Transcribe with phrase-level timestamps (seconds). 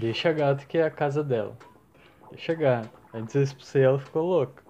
[0.00, 1.54] Deixa a gata que é a casa dela.
[2.30, 2.90] Deixa a gata.
[3.12, 4.62] Antes eu expulsei ela, ficou louca.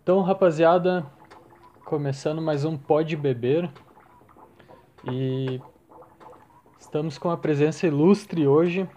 [0.00, 1.04] Então, rapaziada,
[1.84, 3.68] começando mais um Pode Beber.
[5.10, 5.60] E
[6.78, 8.88] estamos com uma presença ilustre hoje.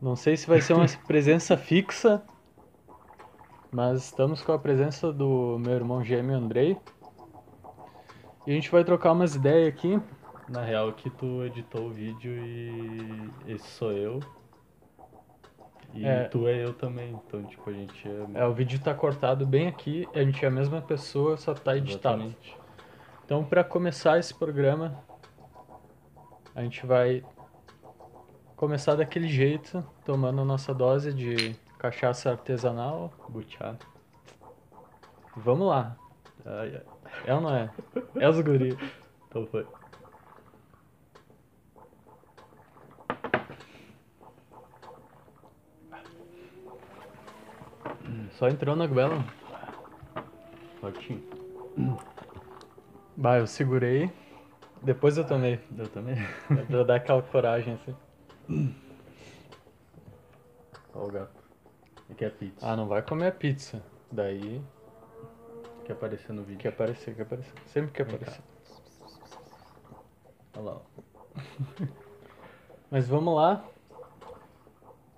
[0.00, 2.24] Não sei se vai ser uma presença fixa,
[3.70, 6.76] mas estamos com a presença do meu irmão gêmeo Andrei.
[8.44, 10.02] E a gente vai trocar umas ideias aqui.
[10.48, 14.20] Na real que tu editou o vídeo e esse sou eu.
[15.94, 16.24] E É.
[16.24, 18.40] tu é eu também, então tipo a gente é.
[18.40, 21.76] É, o vídeo tá cortado bem aqui, a gente é a mesma pessoa, só tá
[21.76, 22.22] editado.
[22.22, 22.56] Exatamente.
[23.24, 24.98] Então, para começar esse programa,
[26.54, 27.22] a gente vai
[28.56, 33.12] começar daquele jeito, tomando a nossa dose de cachaça artesanal.
[33.28, 33.76] Buchá.
[35.36, 35.96] Vamos lá.
[36.44, 36.82] Ai, ai.
[37.26, 37.70] É ou não é?
[38.16, 38.76] É os guri.
[39.28, 39.66] Então foi.
[48.38, 49.24] Só entrou na goela.
[50.80, 51.22] Fortinho.
[53.16, 54.10] Bah, eu segurei.
[54.82, 55.60] Depois eu tomei.
[55.76, 56.16] Eu também.
[56.68, 57.94] Pra dar aquela coragem assim.
[60.94, 61.42] Ó o gato.
[62.10, 62.66] E quer pizza.
[62.66, 63.82] Ah, não vai comer a pizza.
[64.10, 64.60] Daí
[65.84, 66.60] Quer aparecer no vídeo.
[66.60, 67.52] quer aparecer, quer aparecer.
[67.66, 68.22] Sempre quer Vem cá.
[68.22, 68.44] aparecer.
[70.56, 70.80] Olha lá, ó.
[72.90, 73.64] Mas vamos lá.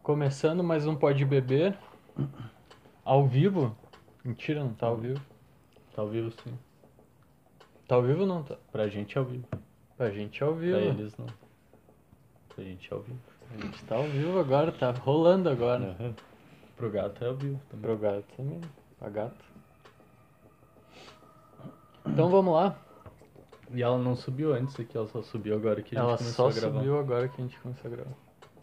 [0.02, 1.76] Começando mais um Pode Beber.
[3.04, 3.76] Ao vivo?
[4.24, 5.20] Mentira, não tá ao vivo.
[5.94, 6.58] Tá ao vivo sim.
[7.86, 8.56] Tá ao vivo não tá?
[8.72, 9.46] Pra gente é ao vivo.
[9.96, 10.76] Pra gente é ao vivo.
[10.78, 11.26] Pra eles não.
[12.48, 13.18] Pra gente é ao vivo.
[13.52, 15.96] A gente tá ao vivo agora, tá rolando agora.
[16.00, 16.14] Aham.
[16.76, 17.82] Pro gato é ao vivo também.
[17.84, 18.60] Pro gato também.
[18.98, 19.44] Pra gato.
[22.06, 22.76] Então vamos lá.
[23.72, 26.50] E ela não subiu antes aqui, ela só subiu agora que a gente Ela começou
[26.52, 26.78] só a gravar.
[26.78, 28.16] subiu agora que a gente começou a gravar.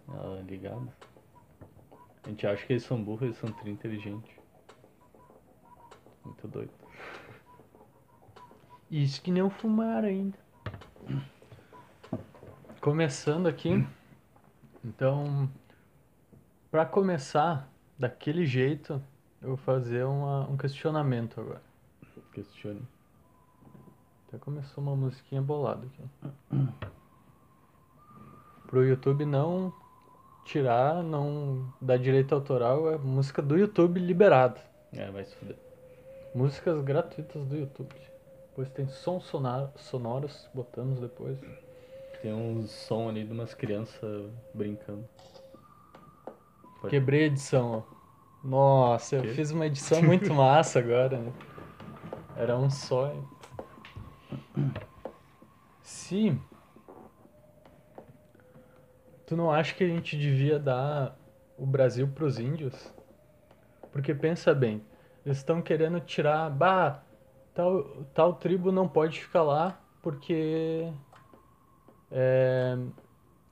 [0.07, 0.93] Ela é ligada.
[2.23, 4.31] A gente acha que eles são burros, eles são tri inteligentes.
[6.23, 6.71] Muito doido.
[8.89, 10.37] Isso que não fumaram ainda.
[12.81, 13.85] Começando aqui.
[14.83, 15.49] Então,
[16.69, 19.01] pra começar daquele jeito,
[19.41, 21.61] eu vou fazer uma- um questionamento agora.
[22.33, 22.81] Questione.
[24.27, 26.69] Até começou uma musiquinha bolada aqui.
[28.67, 29.73] Pro YouTube não
[30.45, 34.59] tirar, não dar direito autoral, é música do YouTube liberada.
[34.93, 35.57] É, vai se fuder.
[36.33, 37.93] Músicas gratuitas do YouTube.
[38.49, 41.37] Depois tem sons sonar- sonoros, botamos depois.
[42.21, 45.07] Tem uns som ali de umas crianças brincando.
[46.79, 48.01] Pode- Quebrei a edição, ó.
[48.43, 51.33] Nossa, eu fiz uma edição muito massa agora, né?
[52.37, 53.13] Era um só.
[55.83, 56.37] Se
[59.25, 61.17] tu não acha que a gente devia dar
[61.57, 62.91] o Brasil pros índios?
[63.91, 64.81] Porque pensa bem,
[65.25, 67.03] estão querendo tirar, bah,
[67.53, 67.83] tal,
[68.13, 70.91] tal tribo não pode ficar lá porque
[72.11, 72.77] é,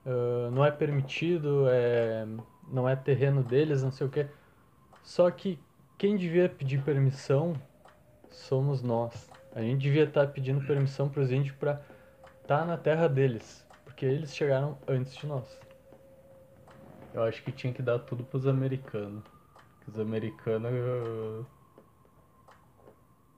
[0.06, 2.26] ah, não é permitido, é,
[2.68, 4.28] não é terreno deles, não sei o quê.
[5.04, 5.60] Só que
[5.98, 7.54] quem devia pedir permissão
[8.30, 9.30] somos nós.
[9.54, 11.82] A gente devia estar pedindo permissão para os índios para
[12.42, 15.60] estar na terra deles, porque eles chegaram antes de nós.
[17.14, 19.24] Eu acho que tinha que dar tudo pros americanos.
[19.82, 21.46] Que os americanos.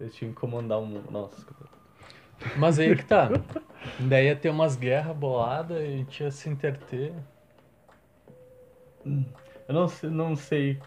[0.01, 1.12] Eles tinham que comandar o mundo.
[1.12, 1.45] Nossa,
[2.57, 3.29] Mas aí que tá.
[4.00, 7.13] Daí ia ter umas guerras boladas e a gente ia se interter.
[9.06, 10.79] eu não sei, não sei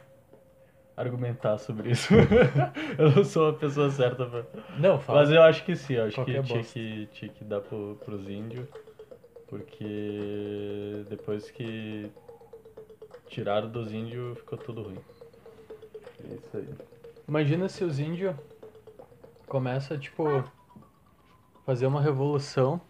[0.96, 2.12] argumentar sobre isso.
[2.98, 4.44] eu não sou a pessoa certa pra.
[4.78, 5.20] Não, fala.
[5.20, 7.96] Mas eu acho que sim, eu acho Qualquer que tinha, que tinha que dar pro,
[8.04, 8.66] pros índios.
[9.46, 12.10] Porque depois que
[13.28, 14.98] tiraram dos índios ficou tudo ruim.
[16.28, 16.68] É isso aí.
[17.28, 18.34] Imagina se os índios
[19.58, 20.42] começam, tipo,
[21.64, 22.80] fazer uma revolução,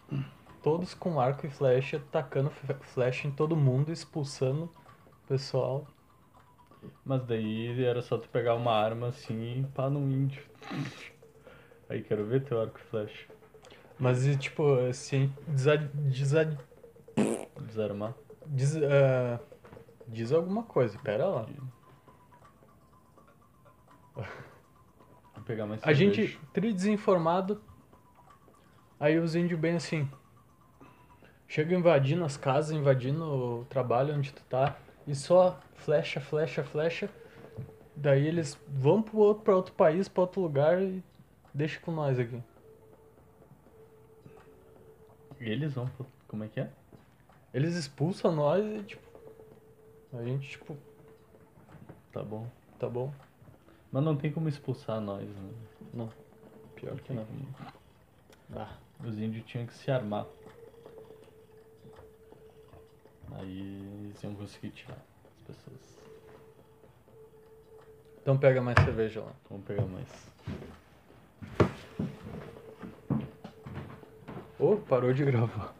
[0.63, 5.85] todos com arco e flecha, tacando fe- flecha em todo mundo, expulsando o pessoal.
[7.05, 10.41] Mas daí era só tu pegar uma arma assim e pá num índio.
[11.87, 13.27] Aí quero ver teu arco e flecha.
[13.99, 16.57] Mas, e, tipo, assim, desa, desa,
[17.59, 18.15] Desarmar.
[18.47, 19.39] diz, ah,
[20.07, 21.45] diz alguma coisa, pera lá.
[25.45, 26.39] Pegar mais A gente, cerveja.
[26.53, 27.61] tri desinformado,
[28.99, 30.09] aí os índios bem assim,
[31.47, 34.75] chega invadindo as casas, invadindo o trabalho onde tu tá,
[35.05, 37.09] e só flecha, flecha, flecha,
[37.95, 41.03] daí eles vão pro outro, pra outro país, pra outro lugar e
[41.53, 42.41] deixa com nós aqui.
[45.39, 45.87] Eles vão.
[45.87, 46.69] pro- Como é que é?
[47.53, 49.05] Eles expulsam nós e, tipo.
[50.13, 50.75] A gente, tipo,
[52.11, 52.47] Tá bom.
[52.79, 53.13] tá bom.
[53.95, 55.51] Mas não tem como expulsar nós, né?
[55.93, 56.09] Não.
[56.75, 57.25] Pior que não.
[58.53, 58.75] Ah.
[59.01, 60.25] Os índios tinham que se armar.
[63.37, 63.57] Aí
[64.03, 64.97] eles iam conseguir tirar
[65.33, 65.97] as pessoas.
[68.21, 69.31] Então pega mais cerveja lá.
[69.49, 70.29] Vamos pegar mais.
[74.59, 75.73] Ô, parou de gravar.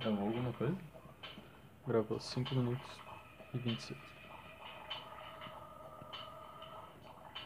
[0.00, 0.76] Gravou alguma coisa?
[1.86, 2.86] Gravou 5 minutos
[3.52, 3.98] e 26.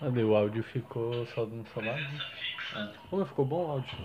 [0.02, 1.98] Ah, daí o áudio ficou só no celular?
[1.98, 2.92] né?
[3.08, 3.96] Como ficou bom o áudio?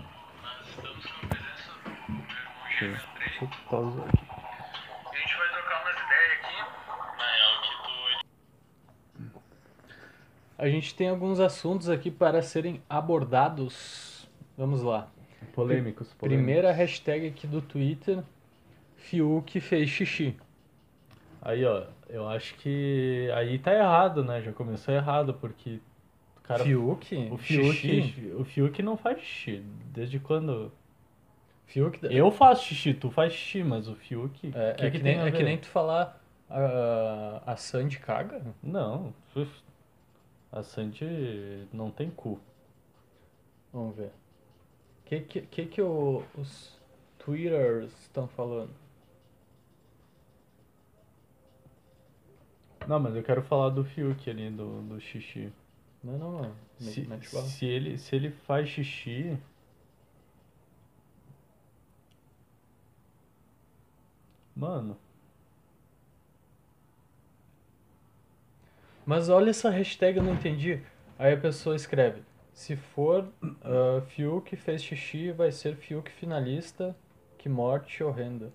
[2.78, 2.96] Sim.
[3.18, 4.24] Deixa eu pausar aqui.
[5.12, 6.56] A gente vai trocar umas ideias aqui.
[7.18, 7.36] Na
[9.28, 9.42] tu
[10.56, 14.26] A gente tem alguns assuntos aqui para serem abordados.
[14.56, 15.10] Vamos lá.
[15.52, 16.18] Polêmicos, polêmicos.
[16.18, 18.24] Primeira hashtag aqui do Twitter.
[18.96, 20.38] Fiuk fez xixi.
[21.42, 24.42] Aí, ó, eu acho que aí tá errado, né?
[24.42, 25.80] Já começou errado, porque
[26.36, 26.64] o cara.
[26.64, 27.28] Fiuk?
[27.32, 28.32] O Fiuk, Xixi?
[28.36, 29.62] o Fiuk não faz xixi.
[29.92, 30.70] Desde quando?
[31.66, 31.98] Fiuk...
[32.10, 34.52] Eu faço xixi, tu faz xixi, mas o Fiuk.
[34.54, 38.42] É, que é que que, nem, é que nem tu falar a, a Sandy caga.
[38.62, 39.14] Não.
[40.52, 42.40] A Sandy não tem cu.
[43.72, 44.08] Vamos ver.
[44.08, 46.76] O que, que, que, que o- os
[47.18, 48.70] Twitters estão falando?
[52.88, 55.52] Não, mas eu quero falar do Fiuk ali, do, do xixi.
[56.02, 56.54] Não, não, não.
[56.78, 57.20] Se, bala.
[57.22, 59.38] se, ele, se ele faz xixi.
[64.56, 64.96] Mano,
[69.10, 70.80] Mas olha essa hashtag, eu não entendi.
[71.18, 72.22] Aí a pessoa escreve:
[72.52, 73.28] Se for
[73.64, 76.96] ah, Fiuk fez xixi, vai ser Fiuk finalista.
[77.36, 78.52] Que morte horrenda.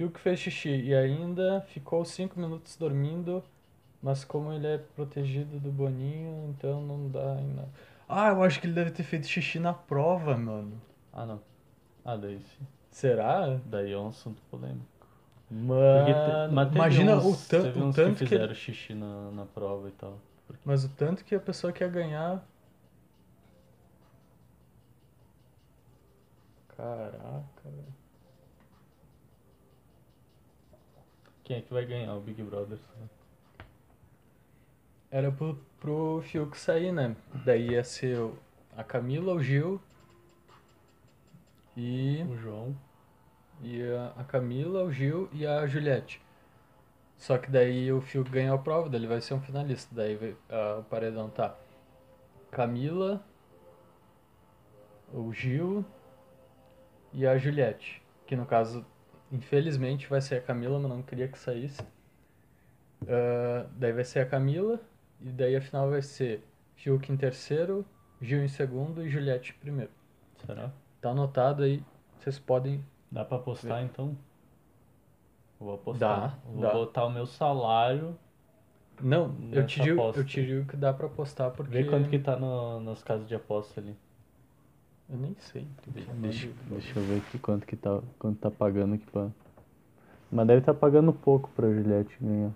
[0.00, 3.44] Fiuk fez xixi e ainda ficou 5 minutos dormindo.
[4.02, 7.68] Mas como ele é protegido do Boninho, então não dá em nada.
[8.08, 10.78] Ah, eu acho que ele deve ter feito xixi na prova, mano.
[11.12, 11.40] ah não.
[12.04, 12.66] Ah, daí sim.
[12.90, 13.58] Será?
[13.64, 14.86] Daí é um assunto polêmico.
[15.90, 18.36] Porque Mano, te- mas teve imagina uns, o, tan teve o uns tanto que que,
[18.38, 20.18] fizeram xixi na, na prova e tal.
[20.64, 22.42] Mas o tanto que a pessoa quer ganhar.
[26.76, 27.89] Caraca, velho.
[31.50, 32.78] Quem é que vai ganhar o Big Brother?
[35.10, 37.16] Era pro, pro Fiuk sair, né?
[37.44, 38.30] Daí ia ser
[38.76, 39.82] a Camila, o Gil.
[41.76, 42.24] E.
[42.30, 42.76] O João.
[43.60, 46.22] E a, a Camila, o Gil e a Juliette.
[47.18, 49.92] Só que daí o Fiuk ganhou a prova, daí ele vai ser um finalista.
[49.92, 51.58] Daí ah, o paredão tá.
[52.52, 53.26] Camila,
[55.12, 55.84] o Gil
[57.12, 58.00] e a Juliette.
[58.24, 58.86] Que no caso,
[59.32, 61.82] infelizmente, vai ser a Camila, mas não queria que saísse.
[63.08, 64.80] Ah, daí vai ser a Camila,
[65.20, 66.44] e daí a final vai ser
[66.76, 67.84] Fiuk em terceiro,
[68.20, 69.90] Gil em segundo e Juliette em primeiro.
[70.44, 70.70] Será?
[71.00, 71.82] Tá anotado aí,
[72.18, 74.16] vocês podem Dá pra apostar então?
[75.60, 76.20] Eu vou apostar.
[76.20, 76.72] Dá, vou dá.
[76.72, 78.16] botar o meu salário.
[79.00, 81.72] Não, eu te, digo, eu te digo que dá pra apostar porque.
[81.72, 83.96] Vê quanto que tá no, nas casas de aposta ali.
[85.12, 85.66] Eu nem sei.
[85.86, 86.12] Deixa,
[86.46, 89.28] de- deixa eu ver aqui quanto que tá, quanto tá pagando aqui pra.
[90.30, 92.52] Mas deve tá pagando pouco pra Juliette ganhar.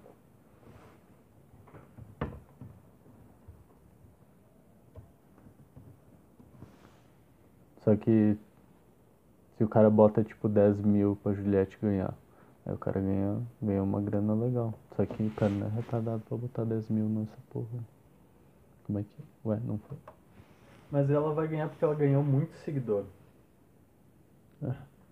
[7.82, 8.36] Só que
[9.56, 12.14] se o cara bota tipo 10 mil pra Juliette ganhar,
[12.64, 14.74] aí o cara ganha, ganha uma grana legal.
[14.96, 17.84] Só que o cara não é retardado pra botar 10 mil nessa porra.
[18.86, 19.24] Como é que.
[19.44, 19.98] Ué, não foi.
[20.90, 23.04] Mas ela vai ganhar porque ela ganhou muito seguidor.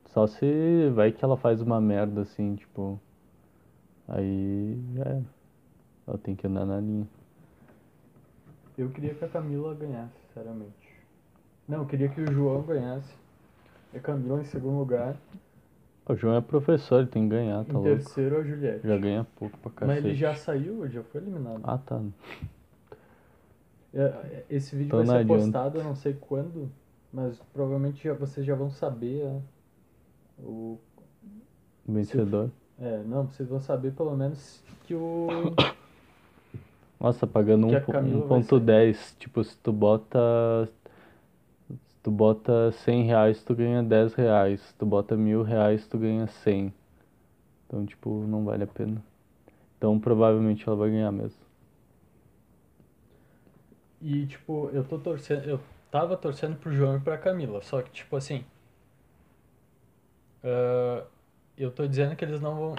[0.07, 3.01] Só se vai que ela faz uma merda assim, tipo.
[4.09, 5.23] Aí já era.
[6.07, 7.07] Ela tem que andar na linha.
[8.77, 10.93] Eu queria que a Camila ganhasse, sinceramente.
[11.69, 13.15] Não, eu queria que o João ganhasse.
[13.93, 15.17] E a Camila em segundo lugar.
[16.07, 17.89] O João é professor, ele tem que ganhar, tá em louco.
[17.89, 18.87] terceiro a Juliette.
[18.87, 20.07] Já ganha pouco pra Mas cacete.
[20.09, 21.61] ele já saiu, já foi eliminado.
[21.63, 22.01] Ah, tá.
[23.95, 26.71] É, Esse vídeo Então vai ser postado, eu não sei quando,
[27.13, 29.41] mas provavelmente já, vocês já vão saber é,
[30.43, 30.79] o,
[31.87, 32.51] Vencedor.
[32.81, 35.29] É, não, vocês vão saber pelo menos que o.
[36.99, 39.17] Nossa, pagando Que a Camila vai 1.10.
[39.19, 40.69] Tipo, se tu bota.
[41.69, 44.61] Se tu bota 100 reais, tu ganha 10 reais.
[44.61, 46.73] Se tu bota mil reais, tu ganha 100.
[47.67, 49.03] Então, tipo, não vale a pena.
[49.77, 51.42] Então, provavelmente ela vai ganhar mesmo.
[54.03, 55.49] E, tipo, eu tô torcendo.
[55.49, 57.63] Eu tava torcendo pro João e pra Camila.
[57.63, 58.45] Só que, tipo assim.
[60.43, 61.05] ah,
[61.57, 62.75] eu tô dizendo que eles não vão.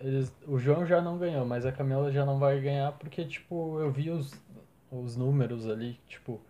[0.00, 3.80] Eles, o João já não ganhou, mas a Camila já não vai ganhar porque, tipo,
[3.80, 4.32] eu vi os,
[4.90, 6.40] os números ali, tipo,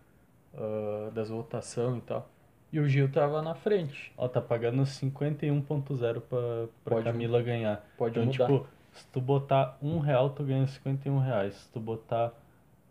[0.53, 2.29] ah, das votações e tal.
[2.71, 4.13] E o Gil tava na frente.
[4.17, 7.83] Ó, tá pagando 51.0 pra, pra Pode Camila ganhar.
[7.97, 8.45] Pode então, mudar.
[8.47, 11.55] tipo, se tu botar um real, tu ganha 51 reais.
[11.55, 12.31] Se tu botar.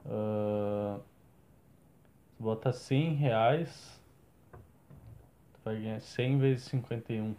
[0.06, 0.98] ah,
[2.38, 4.00] botar 100 reais,
[4.52, 7.34] tu vai ganhar 100 vezes 51.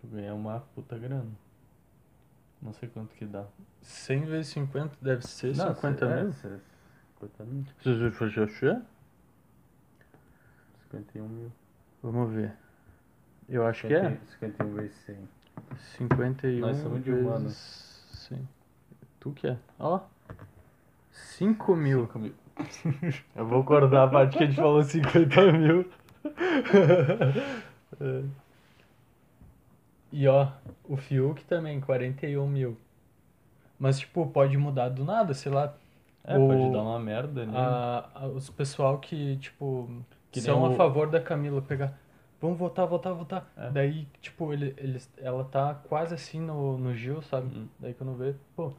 [0.00, 1.30] Tu ganha uma puta grana.
[2.62, 3.46] Não sei quanto que dá.
[3.82, 6.32] 100 vezes 50 deve ser Não, 50 é, mil.
[6.32, 6.58] cê-
[7.20, 7.64] 50 mil.
[10.90, 11.52] 51 mil.
[12.02, 12.52] Vamos ver.
[13.48, 15.28] Eu acho que é 51 vezes 100.
[15.96, 17.54] 51 Nós somos de vezes humanos.
[18.28, 18.48] 100.
[19.18, 19.58] Tu que é?
[19.78, 20.00] Ó.
[21.10, 22.06] 5 mil.
[22.06, 22.34] 5 mil.
[23.36, 25.84] Eu vou cortar a parte que a gente falou 50 mil.
[30.12, 30.48] E ó,
[30.88, 32.76] o Fiuk também, 41 mil.
[33.78, 35.74] Mas, tipo, pode mudar do nada, sei lá.
[36.24, 37.56] É, O- pode dar uma merda ali.
[37.56, 39.88] a- a- os pessoal que, tipo,
[40.32, 41.96] Que são nem a o- favor da Camila pegar.
[42.40, 43.50] Vamos votar, votar, votar.
[43.56, 43.70] É.
[43.70, 47.54] Daí, tipo, ele, eles, ela tá quase assim no, no Gil, sabe?
[47.56, 47.68] Uhum.
[47.78, 48.72] Daí quando vê, pô,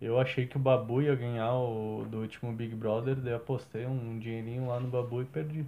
[0.00, 4.18] Eu achei que o Babu ia ganhar o do último Big Brother, daí apostei um
[4.18, 5.66] dinheirinho lá no Babu e perdi.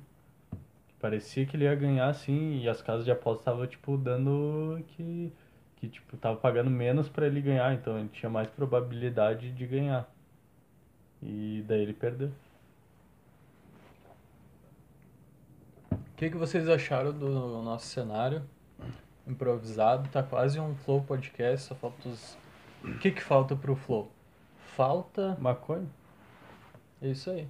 [1.00, 5.32] Parecia que ele ia ganhar assim, e as casas de aposta estavam tipo dando que
[5.76, 10.08] que tipo tava pagando menos pra ele ganhar, então ele tinha mais probabilidade de ganhar.
[11.22, 12.30] E daí ele perdeu.
[15.90, 17.28] o que, que vocês acharam do
[17.62, 18.42] nosso cenário
[19.26, 20.08] improvisado?
[20.08, 22.38] Tá quase um Flow podcast, só falta os...
[22.84, 24.10] O que que falta pro Flow?
[24.76, 25.36] Falta...
[25.38, 25.86] Maconha?
[27.02, 27.46] É isso aí.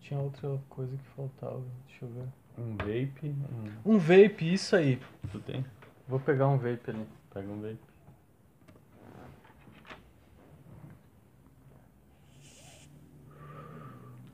[0.00, 2.28] Tinha outra coisa que faltava, deixa eu ver.
[2.58, 3.28] Um vape?
[3.86, 3.92] Um...
[3.92, 5.00] Um vape, isso aí.
[5.30, 5.64] Tu tem?
[6.08, 7.06] Vou pegar um vape ali.
[7.32, 7.78] Pega um vape.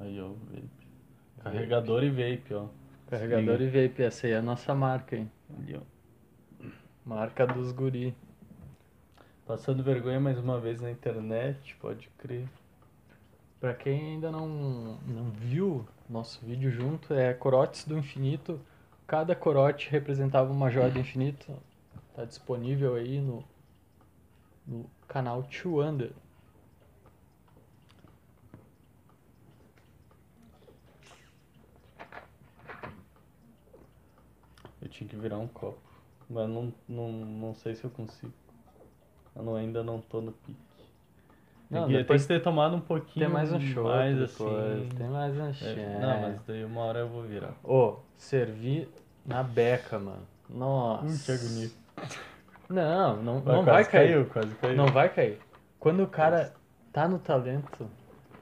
[0.00, 0.70] Aí, ó, vape.
[1.42, 2.68] Carregador e vape, ó.
[3.08, 5.30] Carregador e vape, essa aí é a nossa marca, hein?
[5.58, 5.82] Ali, ó.
[7.04, 8.16] Marca dos guri.
[9.46, 12.48] Passando vergonha mais uma vez na internet, pode crer.
[13.60, 18.60] Pra quem ainda não, não viu nosso vídeo junto, é Corotes do Infinito.
[19.06, 21.56] Cada corote representava uma joia do infinito.
[22.16, 23.44] Tá disponível aí no,
[24.66, 26.10] no canal Two Under.
[34.82, 35.78] Eu tinha que virar um copo.
[36.28, 38.32] Mas não, não, não sei se eu consigo.
[39.36, 40.58] Eu não- ainda não tô no pique.
[41.70, 44.16] Não, Tem que- depois tem que ter tomado um pouquinho Tem mais um show mais
[44.16, 44.78] depois.
[44.80, 44.88] assim.
[44.96, 45.68] Tem mais um show.
[45.68, 47.54] É, não, mas daí uma hora eu vou virar.
[47.64, 48.88] Ô, servi
[49.24, 50.22] na beca, mano.
[50.48, 51.04] Nossa.
[51.04, 51.70] Hum, que agonia.
[52.68, 54.12] Não, não, Ah, não vai cair.
[54.12, 54.76] Caiu, quase caiu.
[54.76, 55.38] Não vai cair.
[55.80, 56.52] Quando o cara
[56.92, 57.88] tá no talento,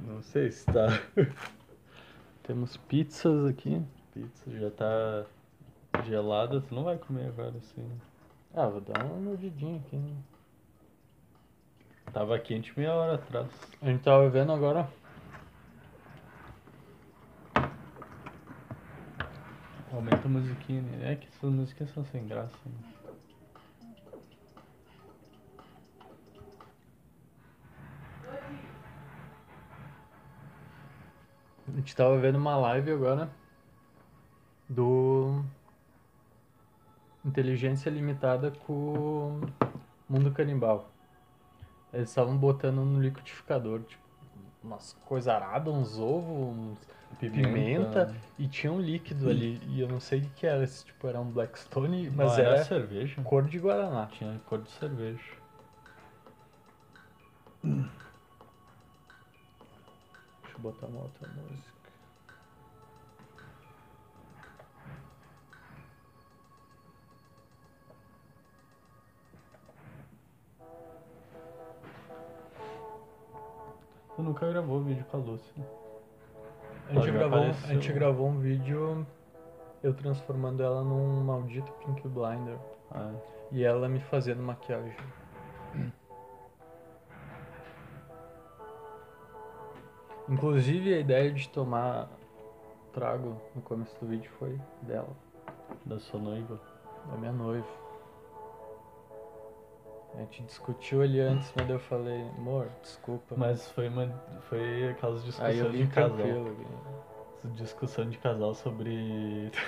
[0.00, 0.86] Não sei se tá.
[2.42, 3.80] temos pizzas aqui.
[4.12, 5.24] Pizza já tá
[6.04, 7.88] gelada, tu não vai comer agora assim.
[8.54, 9.96] Ah, vou dar uma mordidinha aqui.
[9.96, 10.12] Né?
[12.14, 13.48] Tava quente meia hora atrás.
[13.82, 14.88] A gente tava vendo agora.
[19.92, 21.12] Aumenta a musiquinha, né?
[21.12, 22.56] É que essas musiquinhas são sem graça.
[22.64, 22.94] Né?
[31.66, 33.28] A gente tava vendo uma live agora
[34.68, 35.44] do
[37.24, 39.40] Inteligência Limitada com
[40.08, 40.93] Mundo Canibal.
[41.94, 44.02] Eles estavam botando no liquidificador, tipo,
[44.62, 46.78] umas coisas aradas, uns ovos, uns
[47.30, 49.60] pimenta, e tinha um líquido ali.
[49.68, 52.48] E eu não sei o que era, se tipo, era um Blackstone, mas Mas era
[52.56, 53.22] era cerveja.
[53.22, 54.06] cor de Guaraná.
[54.06, 55.22] Tinha cor de cerveja.
[60.42, 61.73] Deixa eu botar uma outra música.
[74.16, 75.64] Tu nunca gravou vídeo com a Lúcia.
[76.88, 79.06] A gente, gravou, a gente gravou um vídeo
[79.82, 82.58] eu transformando ela num maldito Pink Blinder.
[82.90, 83.12] Ah,
[83.50, 84.96] E ela me fazendo maquiagem.
[90.28, 92.08] Inclusive a ideia de tomar
[92.92, 95.14] trago no começo do vídeo foi dela,
[95.84, 96.58] da sua noiva.
[97.10, 97.83] da minha noiva.
[100.16, 103.34] A gente discutiu ali antes, mas eu falei, amor, desculpa.
[103.36, 104.06] Mas foi uma.
[104.48, 106.16] Foi aquelas Aí discussões eu vim de casal.
[106.16, 106.56] tranquilo.
[107.56, 109.50] Discussão de casal sobre.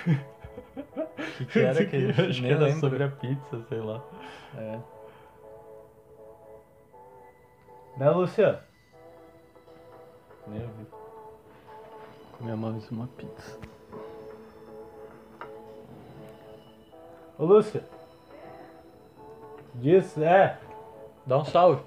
[1.17, 2.79] O que, que era que a gente Acho que era lembra.
[2.79, 4.03] sobre a pizza, sei lá.
[4.57, 4.79] É.
[7.97, 8.63] Né, Lúcia?
[10.47, 10.87] Nem ouvi.
[12.37, 13.59] Comer mais uma pizza.
[17.37, 17.83] Ô Lúcia!
[19.77, 20.57] Diz, é!
[21.25, 21.83] Dá um salve.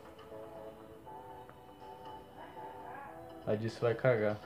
[3.45, 4.37] A disse vai cagar.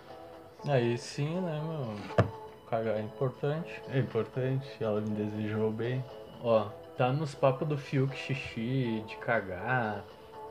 [0.67, 2.27] Aí sim, né, meu?
[2.71, 3.83] Cagar é importante.
[3.91, 6.03] É importante, ela me desejou bem.
[6.43, 10.03] Ó, tá nos papos do Fiuk xixi, de cagar.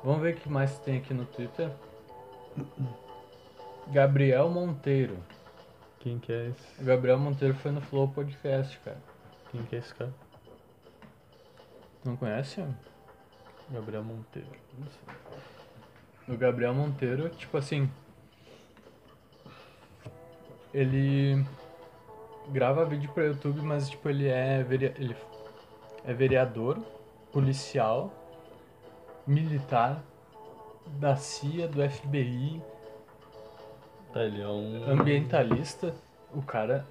[0.03, 1.71] Vamos ver o que mais tem aqui no Twitter.
[3.87, 5.17] Gabriel Monteiro.
[5.99, 6.81] Quem que é esse?
[6.81, 9.01] O Gabriel Monteiro foi no Flow Podcast, cara.
[9.51, 10.13] Quem que é esse cara?
[12.03, 12.63] Não conhece?
[13.69, 14.47] Gabriel Monteiro.
[16.27, 17.89] O Gabriel Monteiro, tipo assim.
[20.73, 21.45] Ele
[22.49, 25.15] grava vídeo pra YouTube, mas tipo, ele é, verea- ele
[26.03, 26.79] é vereador,
[27.31, 28.11] policial,
[29.25, 30.03] militar,
[30.99, 32.61] da CIA, do FBI,
[34.11, 34.91] Tá, ele é um.
[34.91, 35.93] ambientalista.
[36.33, 36.85] O cara.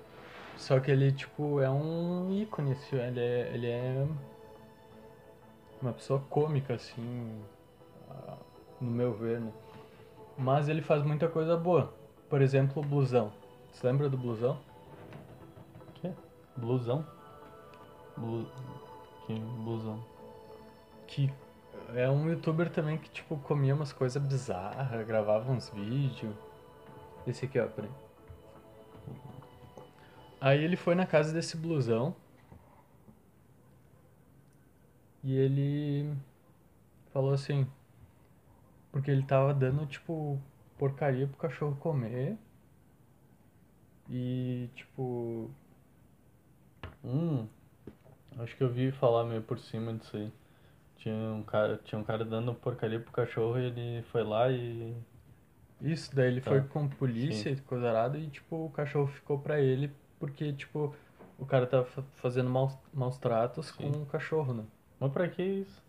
[0.56, 4.06] Só que ele, tipo, é um ícone, assim, ele é, ele é
[5.82, 7.42] uma pessoa cômica, assim,
[8.80, 9.52] no meu ver, né?
[10.38, 11.92] Mas ele faz muita coisa boa.
[12.28, 13.32] Por exemplo, o blusão.
[13.70, 14.58] Você lembra do blusão?
[15.94, 16.10] Que?
[16.56, 17.06] Blusão?
[18.16, 18.46] Blu...
[19.26, 20.04] Que blusão?
[21.06, 21.32] Que
[21.94, 26.34] é um youtuber também que, tipo, comia umas coisas bizarras, gravava uns vídeos.
[27.26, 27.90] Esse aqui, ó, peraí.
[30.40, 32.14] Aí ele foi na casa desse blusão.
[35.22, 36.14] E ele
[37.12, 37.66] falou assim.
[38.90, 40.38] Porque ele tava dando, tipo,
[40.78, 42.36] porcaria pro cachorro comer.
[44.10, 45.50] E, tipo.
[47.04, 47.46] Hum.
[48.38, 50.32] Acho que eu vi falar meio por cima disso aí.
[50.96, 54.94] Tinha um cara, tinha um cara dando porcaria pro cachorro e ele foi lá e.
[55.80, 56.50] Isso, daí ele Tá.
[56.50, 60.94] foi com polícia e coisa arada e, tipo, o cachorro ficou pra ele porque, tipo,
[61.38, 63.90] o cara tava fa- fazendo maus, maus tratos Sim.
[63.90, 64.64] com o cachorro, né?
[65.02, 65.82] Mas pra que isso?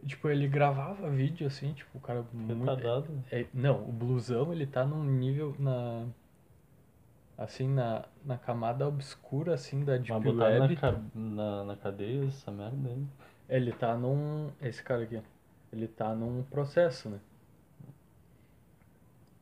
[0.00, 2.60] E, tipo, ele gravava vídeo, assim, tipo, o cara muito...
[2.60, 3.24] Retardado.
[3.32, 6.06] É, não, o blusão, ele tá num nível na...
[7.36, 10.76] Assim, na, na camada obscura, assim, da Deep Mas botar na, Web.
[10.76, 13.06] ca- na, na cadeia essa merda aí.
[13.48, 14.50] Ele tá num...
[14.62, 15.20] Esse cara aqui,
[15.72, 17.18] ele tá num processo, né?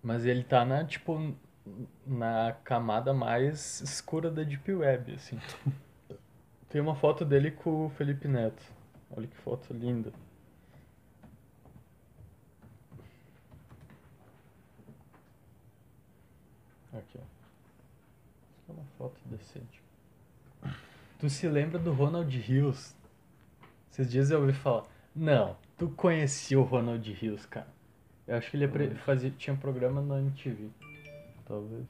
[0.03, 1.35] Mas ele tá na, tipo,
[2.07, 5.39] na camada mais escura da Deep Web, assim.
[6.69, 8.63] Tem uma foto dele com o Felipe Neto.
[9.11, 10.13] Olha que foto linda.
[16.93, 17.23] Aqui, ó.
[18.67, 19.83] Só uma foto decente.
[21.19, 22.95] Tu se lembra do Ronald Rios?
[23.91, 24.85] Esses dias eu ouvi falar.
[25.15, 27.69] Não, tu conhecia o Ronald Rios, cara.
[28.27, 30.69] Eu acho que ele apre- fazia, tinha um programa na MTV.
[31.47, 31.87] Talvez.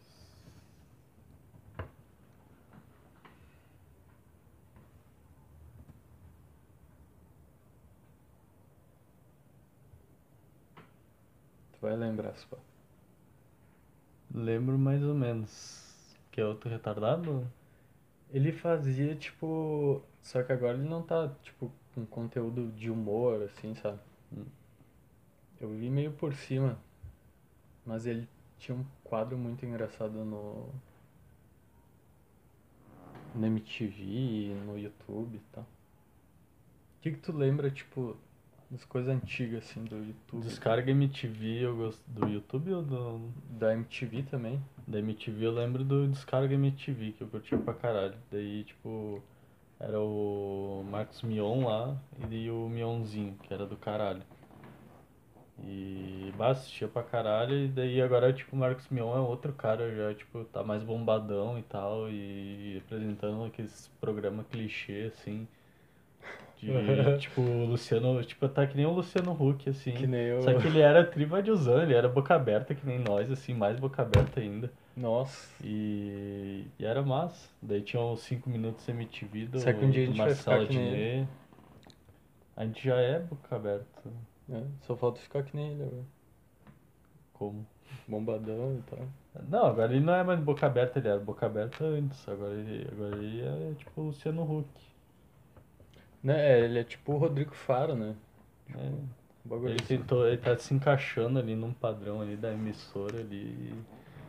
[11.79, 12.59] Tu vai lembrar, Spa.
[14.35, 15.87] Lembro mais ou menos.
[16.33, 17.49] Que é outro retardado?
[18.31, 20.03] Ele fazia, tipo.
[20.23, 24.01] Só que agora ele não tá, tipo, com conteúdo de humor, assim, sabe?
[24.33, 24.45] Hum.
[25.61, 26.79] Eu vi meio por cima.
[27.87, 30.69] Mas ele tinha um quadro muito engraçado no.
[33.35, 35.63] No MTV, no YouTube e tal.
[35.63, 38.17] O que, que tu lembra, tipo,
[38.71, 40.43] das coisas antigas, assim, do YouTube?
[40.43, 43.33] Descarga MTV, eu gosto do YouTube ou do.
[43.51, 44.63] Da MTV também?
[44.87, 48.15] Da MTV eu lembro do Descarga MTV, que eu curtia pra caralho.
[48.31, 49.23] Daí, tipo,
[49.81, 51.97] era o Marcos Mion lá
[52.31, 54.23] e o Mionzinho, que era do caralho.
[55.61, 59.93] E bah, assistia pra caralho, e daí agora, tipo, o Marcos Mion é outro cara
[59.95, 65.49] já, tipo, tá mais bombadão e tal, e apresentando aqueles programas clichê, assim.
[66.61, 69.93] De, tipo, o Luciano, tipo, tá que nem o Luciano Huck, assim.
[69.93, 70.43] Que nem eu.
[70.43, 74.03] Só que ele era trivadiozão, ele era boca aberta que nem nós, assim, mais boca
[74.03, 74.71] aberta ainda.
[74.97, 75.49] Nossa.
[75.63, 77.49] E, e era massa.
[77.63, 81.29] Daí tinha uns 5 minutos MTV do, Será que um dia a gente Marcelo Adnet.
[82.57, 84.11] A gente já é boca aberta.
[84.51, 86.05] É, só falta ficar que nem ele agora.
[87.35, 87.67] Como?
[88.09, 89.07] Bombadão e tal.
[89.49, 92.29] Não, agora ele não é mais boca aberta, ele era boca aberta antes.
[92.29, 94.88] Agora ele, agora ele é tipo o Luciano Huck.
[96.23, 98.15] Né, é, ele é tipo o Rodrigo Faro, né?
[98.75, 98.87] É.
[98.87, 99.09] Um
[99.45, 99.99] bagulho Ele assim.
[99.99, 103.75] tentou, ele tá se encaixando ali num padrão ali da emissora ali.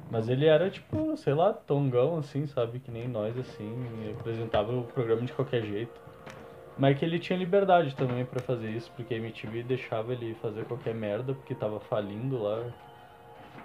[0.10, 2.80] Mas ele era tipo, sei lá, tongão assim, sabe?
[2.80, 3.74] Que nem nós assim,
[4.18, 6.00] apresentava o programa de qualquer jeito.
[6.78, 10.34] Mas é que ele tinha liberdade também pra fazer isso, porque a MTV deixava ele
[10.36, 12.64] fazer qualquer merda, porque tava falindo lá.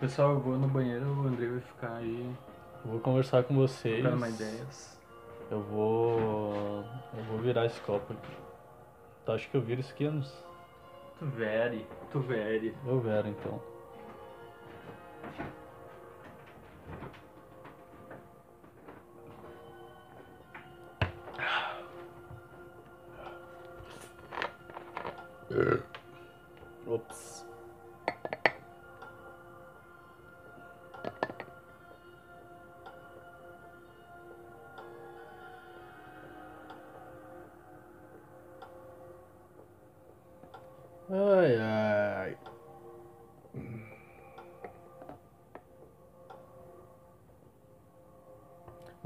[0.00, 2.34] Pessoal, eu vou no banheiro, o André vai ficar aí
[2.84, 4.00] vou conversar com vocês.
[4.00, 4.98] trocando uma ideias.
[5.50, 6.85] Eu vou.
[7.16, 8.37] Eu vou virar esse copo aqui.
[9.24, 10.33] Tu acha que eu viro esquinos?
[11.18, 12.74] Tu vere, tu vere.
[12.87, 13.61] Eu vero então.
[26.87, 27.43] Ops.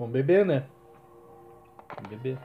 [0.08, 0.66] Vamos beber, né?
[1.94, 2.38] Vamos beber.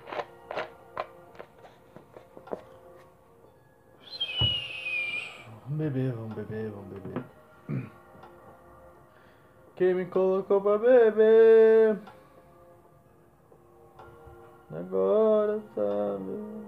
[5.63, 7.23] Vamos beber, vamos beber, vamos beber.
[9.78, 11.97] Quem me colocou pra beber?
[14.69, 16.62] Agora sabe.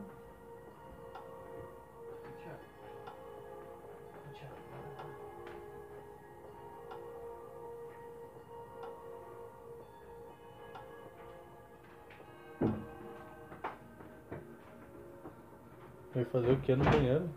[16.35, 17.29] Fazer o que no banheiro?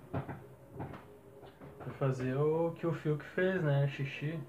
[1.79, 3.87] Vou fazer o que o Fiuk fez, né?
[3.87, 4.41] Xixi.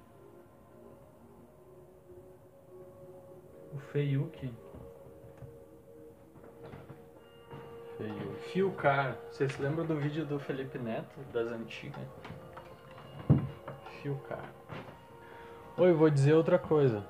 [3.72, 4.52] O Feiuk.
[7.96, 8.34] Feio.
[8.52, 9.16] Fiucar.
[9.30, 12.08] Vocês se lembram do vídeo do Felipe Neto, das antigas?
[14.02, 14.52] Fiucar.
[15.76, 17.06] Oi, vou dizer outra coisa.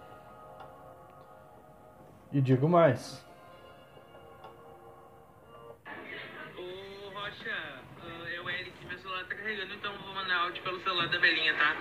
[2.30, 3.24] E digo mais.
[7.20, 7.54] Rocha,
[8.02, 11.06] ah, é o Eric, meu celular tá carregando, então eu vou mandar áudio pelo celular
[11.06, 11.76] da Belinha, tá?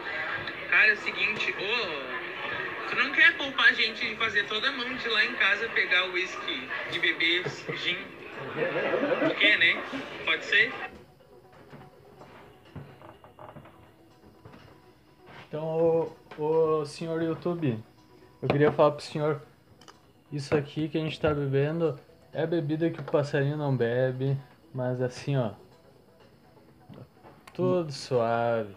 [0.70, 4.72] Cara, é o seguinte, ô, tu não quer poupar a gente de fazer toda a
[4.74, 7.46] mão de lá em casa pegar o whisky de beber
[7.78, 7.96] gin?
[9.30, 9.82] Tu quer, né?
[10.26, 10.74] Pode ser?
[15.48, 17.82] Então, ô senhor YouTube,
[18.42, 19.42] eu queria falar pro senhor,
[20.34, 21.98] isso aqui que a gente tá bebendo
[22.34, 24.38] é bebida que o passarinho não bebe,
[24.74, 25.52] mas assim, ó,
[27.54, 28.76] tudo suave.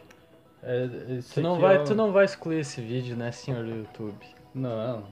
[0.63, 0.85] É,
[1.19, 4.17] esse Tu não, vai, ó- tu não vai excluir esse vídeo, né, senhor YouTube?
[4.55, 5.05] Não.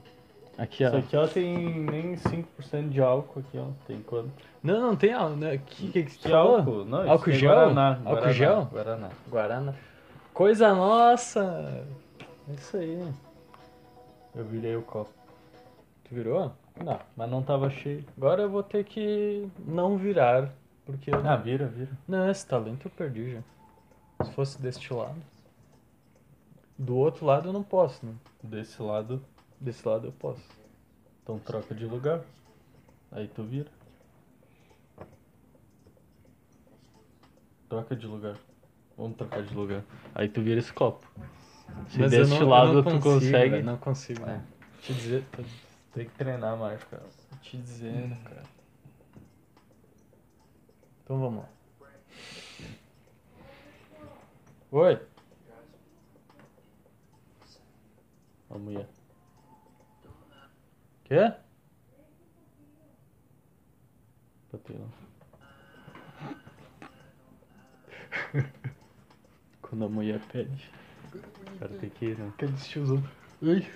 [0.57, 0.99] Aqui, Isso ó.
[0.99, 3.66] aqui, ó, tem nem 5% de álcool aqui, ó.
[3.87, 4.31] Tem quanto?
[4.62, 5.59] Não, não tem álcool, né?
[5.59, 6.57] Que, que, que Que falou?
[6.59, 6.85] álcool?
[6.85, 7.51] Não, isso Álcool é gel?
[7.55, 7.88] Guaraná.
[7.88, 8.64] Álcool Guaraná, gel?
[8.71, 9.09] Guaraná.
[9.29, 9.77] Guarana.
[10.35, 11.85] Coisa nossa!
[12.49, 13.12] É isso aí.
[14.35, 15.11] Eu virei o copo.
[16.05, 16.53] Tu virou?
[16.85, 16.99] Não.
[17.16, 18.05] Mas não tava cheio.
[18.16, 20.53] Agora eu vou ter que não virar,
[20.90, 21.11] porque...
[21.11, 21.90] Ah, vira, vira.
[22.07, 23.42] Não, esse talento eu perdi já.
[24.24, 25.16] Se fosse deste lado.
[26.79, 28.14] Do outro lado eu não posso, né?
[28.42, 29.22] Desse lado,
[29.61, 30.42] Desse lado eu posso.
[31.22, 32.22] então troca de lugar.
[33.12, 33.68] Aí tu vira.
[37.68, 38.37] Troca de lugar.
[38.96, 39.83] Vamos trocar de lugar.
[40.14, 41.07] Aí tu vira esse copo.
[41.88, 43.62] Se Mas deste não- eu lado não tu consigo, consegue.
[43.62, 44.26] Não consigo, É.
[44.26, 44.44] né?
[44.83, 45.24] Te dizer,
[45.92, 47.03] Tem que treinar mais, cara.
[47.42, 48.42] te dizendo, cara.
[51.11, 51.49] Então vamos lá.
[54.70, 55.01] Oi?
[58.49, 58.88] A mulher.
[61.03, 61.16] Quê?
[61.16, 61.40] Lá.
[69.62, 70.70] Quando a mulher pede.
[71.12, 72.29] O cara tem que ir, né?
[72.29, 73.03] Aqueles tiozão.
[73.42, 73.68] Oi?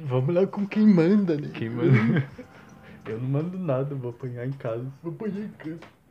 [0.00, 1.52] Vamos lá com quem manda, né?
[1.54, 2.28] Quem manda?
[3.06, 4.92] Eu não mando nada, vou apanhar em casa.
[5.04, 6.01] Vou apanhar em casa.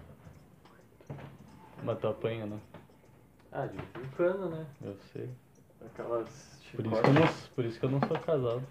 [1.83, 2.59] Mas tu apanha, né?
[3.51, 4.65] Ah, de vez em quando, né?
[4.81, 5.29] Eu sei.
[5.85, 8.63] Aquelas Por isso, que eu não, por isso que eu não sou casado.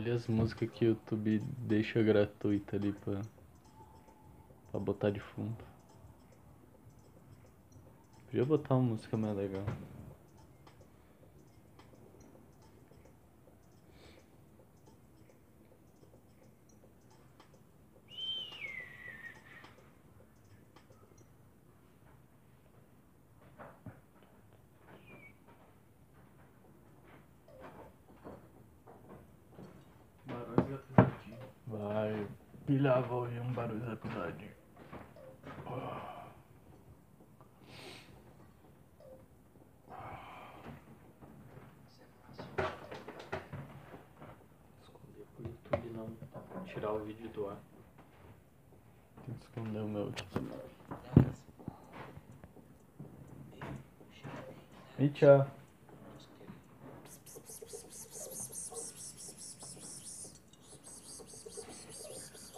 [0.00, 3.20] Olha as músicas que o YouTube deixa gratuita ali pra,
[4.70, 5.62] pra botar de fundo.
[8.24, 9.66] Podia botar uma música mais legal.
[30.26, 31.38] Barões da Pisadinha.
[31.66, 32.28] Vai,
[32.66, 34.50] pilhava ouvir um Barões da Pisadinha.
[44.82, 47.58] Esconder pro YouTube não tirar o vídeo do ar.
[49.26, 50.24] Tem que esconder o meu aqui.
[55.00, 55.46] Mitya.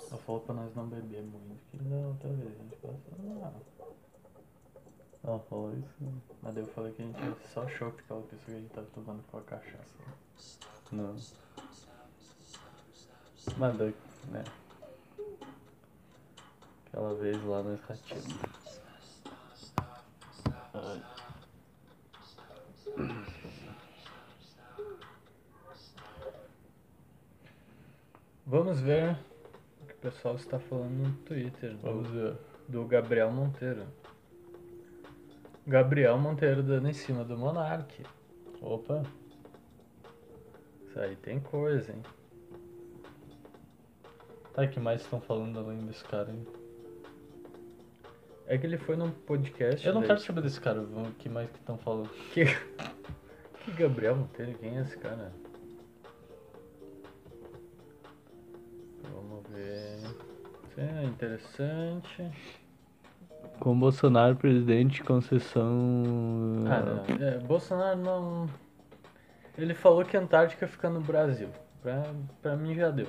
[0.08, 3.44] Só falou pra nós não beber muito, que da outra vez a gente passou.
[3.44, 3.52] Ah.
[5.22, 5.94] Ela falou isso?
[6.00, 6.12] né?
[6.42, 8.86] Mas eu falei que a gente só achou que aquela pessoa que a gente tava
[8.88, 9.98] tomando com a cachaça.
[10.90, 11.14] Não.
[13.56, 13.94] Mas daí,
[14.32, 14.44] né?
[16.86, 18.62] Aquela vez lá no ratinhos.
[28.52, 29.16] Vamos ver
[29.80, 31.74] o que o pessoal está falando no Twitter.
[31.80, 32.36] Vamos Do, ver.
[32.68, 33.86] do Gabriel Monteiro.
[35.66, 38.04] Gabriel Monteiro dando em cima do Monark.
[38.60, 39.04] Opa.
[40.86, 42.02] Isso aí tem coisa, hein?
[44.52, 46.46] Tá, que mais estão falando além desse cara aí?
[48.48, 49.86] É que ele foi num podcast.
[49.86, 52.10] Eu não daí- quero saber desse cara, o que mais que estão falando?
[52.34, 52.44] Que...
[53.64, 54.52] que Gabriel Monteiro?
[54.58, 55.32] Quem é esse cara?
[60.76, 62.30] É interessante.
[63.60, 66.64] Com Bolsonaro presidente, concessão.
[66.66, 68.50] Cara, é, Bolsonaro não.
[69.56, 71.48] Ele falou que a Antártica fica no Brasil.
[71.82, 72.04] Pra,
[72.40, 73.06] pra mim já deu.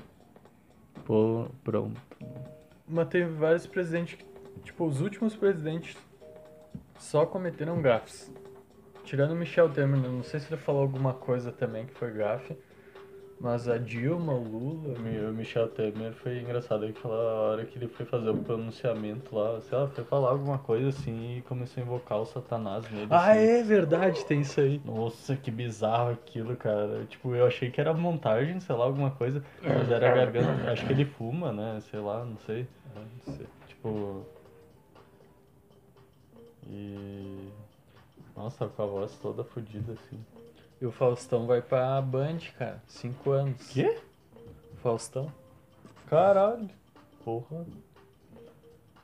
[1.05, 1.99] Pô, pronto.
[2.87, 4.25] Mas teve vários presidentes que.
[4.63, 5.97] Tipo, os últimos presidentes
[6.97, 8.31] só cometeram gafes.
[9.03, 12.57] Tirando o Michel Temer, não sei se ele falou alguma coisa também que foi gafe.
[13.43, 14.97] Mas a Dilma, o Lula.
[14.97, 19.77] O Michel Temer foi engraçado aquela hora que ele foi fazer o pronunciamento lá, sei
[19.77, 23.07] lá, foi falar alguma coisa assim e começou a invocar o satanás nele.
[23.09, 23.41] Ah, assim.
[23.41, 24.79] é verdade, tem isso aí.
[24.85, 27.05] Nossa, que bizarro aquilo, cara.
[27.09, 30.71] Tipo, eu achei que era montagem, sei lá, alguma coisa, mas era a garganta.
[30.71, 31.81] Acho que ele fuma, né?
[31.91, 32.65] Sei lá, não sei.
[32.95, 33.45] Não sei.
[33.67, 34.25] Tipo.
[36.69, 37.49] E.
[38.37, 40.17] Nossa, com a voz toda fodida assim.
[40.83, 42.83] E o Faustão vai pra Band, cara.
[42.87, 43.69] Cinco anos.
[43.69, 44.01] Quê?
[44.81, 45.31] Faustão?
[46.09, 46.69] Caralho.
[47.23, 47.65] Porra.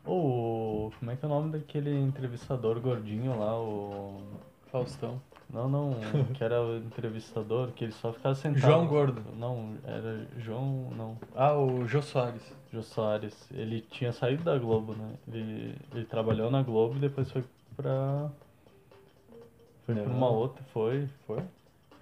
[0.06, 0.92] O.
[1.00, 3.58] Como é que é o nome daquele entrevistador gordinho lá?
[3.58, 4.22] O.
[4.70, 5.22] Faustão.
[5.50, 5.96] Não, não,
[6.36, 8.60] que era o entrevistador, que ele só ficava sentado.
[8.60, 9.24] João Gordo.
[9.38, 10.92] Não, era João.
[10.98, 11.18] Não.
[11.34, 12.44] Ah, o Jô Soares.
[12.74, 13.48] Jô Soares.
[13.54, 15.14] Ele tinha saído da Globo, né?
[15.32, 17.46] Ele, ele trabalhou na Globo e depois foi
[17.78, 18.30] pra.
[19.86, 20.18] Foi pra Não.
[20.18, 21.42] uma outra, foi, foi.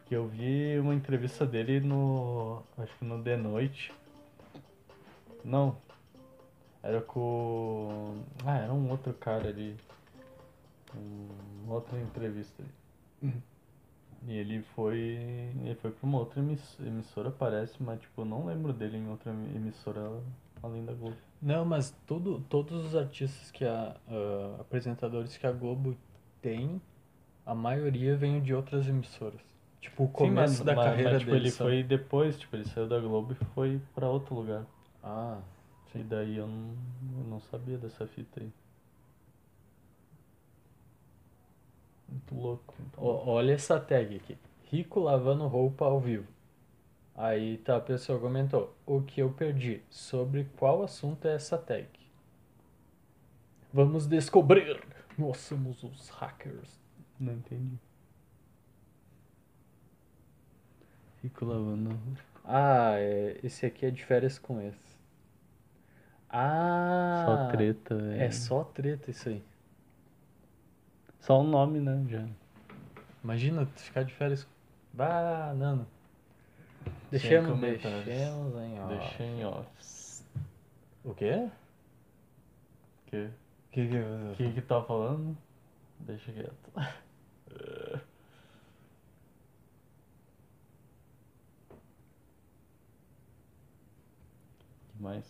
[0.08, 2.63] Porque eu vi uma entrevista dele no.
[2.78, 3.91] Acho que no The Noite.
[5.43, 5.76] Não.
[6.82, 8.24] Era com.
[8.46, 9.76] Ah, era um outro cara ali.
[10.96, 11.28] Um,
[11.65, 12.63] uma outra entrevista
[13.22, 13.34] ali.
[14.30, 14.98] E ele foi.
[14.98, 19.10] Ele foi pra uma outra emiss- emissora, parece, mas tipo, eu não lembro dele em
[19.10, 20.22] outra emissora
[20.63, 21.17] além da Globo.
[21.41, 23.93] Não, mas todo, todos os artistas que a.
[24.08, 25.98] ah, apresentadores que a Globo
[26.41, 26.82] tem,
[27.46, 29.41] a maioria vem de outras emissoras.
[29.89, 31.43] Tipo, o começo Sim, mas- da mas- carreira mas, tipo, dele.
[31.45, 31.69] ele sabe?
[31.69, 34.65] foi depois, tipo, ele saiu da Globo e foi pra outro lugar.
[35.04, 35.39] Ah,
[35.95, 36.76] E daí eu não,
[37.17, 38.52] eu não sabia dessa fita aí.
[42.10, 42.76] Muito louco.
[42.97, 43.30] louco.
[43.30, 44.38] ó- olha essa tag aqui.
[44.65, 46.28] Rico lavando roupa ao vivo.
[47.15, 48.76] Aí tá, a pessoa comentou.
[48.86, 49.82] O que eu perdi?
[49.89, 51.88] Sobre qual assunto é essa tag?
[53.73, 54.80] Vamos descobrir.
[55.17, 56.80] Nós somos os hackers.
[57.19, 57.78] Não entendi.
[61.22, 61.98] Fico lavando.
[62.44, 64.98] Ah, é, esse aqui é de férias com esse.
[66.30, 68.22] Ah, Só treta, velho.
[68.22, 69.44] É só treta isso aí.
[71.20, 72.06] Só o nome, né?
[72.10, 72.26] Já.
[73.24, 74.48] Imagina tu ficar de férias.
[75.56, 75.78] Não.
[75.78, 75.86] Sem
[77.12, 78.96] Deixemos, deixemos em off.
[78.96, 80.24] Deixa em off.
[81.04, 81.50] O quê?
[83.08, 83.30] Que?
[83.72, 85.38] Que que O que que tá falando?
[86.00, 86.72] Deixa quieto.
[95.00, 95.26] mais?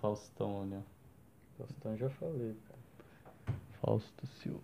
[0.00, 0.82] Faustão ó.
[1.58, 3.58] Faustão já falei, cara.
[3.80, 4.60] Fausto Silva.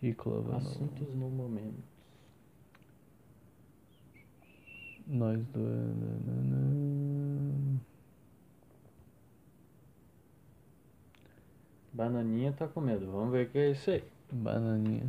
[0.00, 0.44] Rico.
[0.54, 1.82] Assuntos no momento.
[5.06, 5.94] Nós dois.
[11.92, 13.06] Bananinha tá com medo.
[13.10, 14.04] Vamos ver o que é isso aí.
[14.32, 15.08] Bananinha.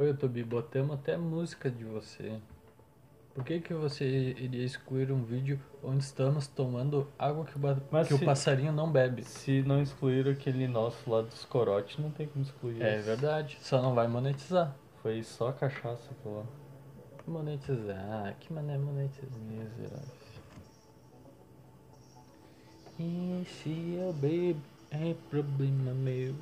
[0.00, 2.40] Oi, YouTube, botamos até música de você.
[3.34, 8.04] Por que que você iria excluir um vídeo onde estamos tomando água que, o que
[8.06, 9.22] se- o passarinho não bebe?
[9.24, 12.80] Se não excluir aquele nosso lá dos corote, não tem como excluir.
[12.80, 14.74] É verdade, só não vai monetizar.
[15.02, 16.44] Foi só cachaça aquilo lá.
[17.28, 19.38] Monetizar, que mané monetizar?
[19.38, 20.08] Miserável.
[22.98, 26.34] E se eu bebo, é problema meu.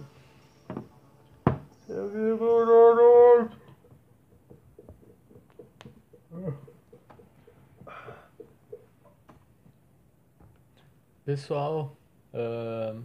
[11.28, 11.94] Pessoal,
[12.32, 13.02] ahn,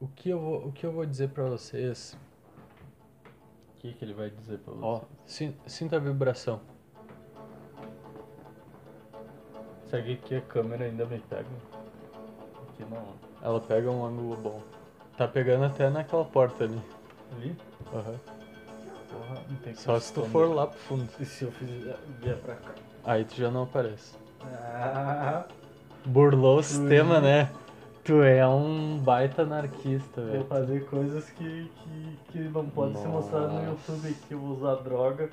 [0.00, 2.18] o, que eu vou, o que eu vou dizer pra vocês?
[3.76, 4.84] O que, que ele vai dizer pra você?
[4.84, 6.60] Ó, sin- sinta a vibração.
[9.90, 11.46] Segue que a câmera ainda me pega.
[12.68, 13.14] Aqui não.
[13.40, 14.60] Ela pega um ângulo bom.
[15.16, 16.82] Tá pegando até naquela porta ali.
[17.36, 17.56] Ali?
[17.94, 18.18] Aham.
[19.08, 21.08] Porra, não tem Só como se tu for lá pro fundo.
[21.20, 22.74] E se eu fizer, vier pra cá?
[23.04, 24.16] Aí tu já não aparece.
[24.42, 25.46] Ah,
[26.04, 27.50] Burlou o sistema, né?
[28.02, 30.44] Tu é um baita anarquista, vou velho.
[30.46, 33.70] fazer coisas que, que, que não pode ser mostrado no.
[33.70, 35.30] YouTube, que eu vou usar droga.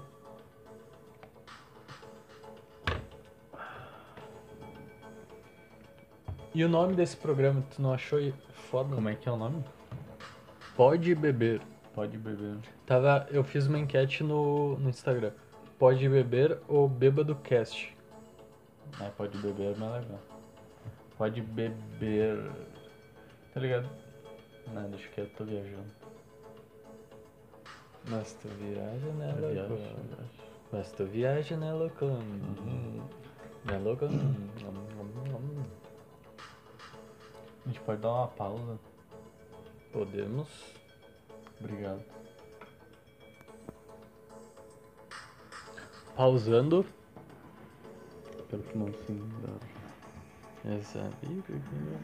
[6.53, 8.19] E o nome desse programa, tu não achou
[8.69, 8.95] foda?
[8.95, 9.63] Como é que é o nome?
[10.79, 11.61] Pode beber.
[11.93, 12.57] Pode beber.
[12.85, 15.33] Tava, eu fiz uma enquete no, no Instagram.
[15.77, 17.93] Pode beber ou bêbado cast?
[19.01, 20.19] É, pode beber é mais legal.
[21.17, 22.49] Pode beber.
[23.53, 23.89] Tá ligado?
[24.73, 25.83] Não, deixa quieto, tô viajando.
[28.07, 29.73] Mas tu viaja, né, Eu louco?
[29.73, 30.25] eu.
[30.71, 32.05] Mas tu viaja, né, louco?
[32.05, 33.03] Uhum.
[33.65, 34.05] Né, louco?
[37.65, 38.80] A gente pode dar uma pausa.
[39.91, 40.47] Podemos.
[41.59, 42.03] Obrigado.
[46.15, 46.85] Pausando.
[48.49, 49.79] Pelo finalzinho da.
[51.49, 51.99] Eu queria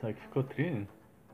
[0.00, 0.88] Sabe que ficou tri?